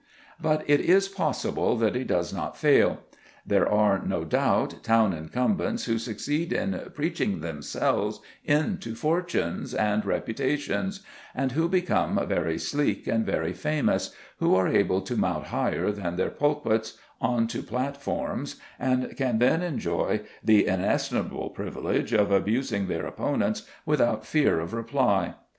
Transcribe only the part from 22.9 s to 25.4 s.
opponents without fear of reply.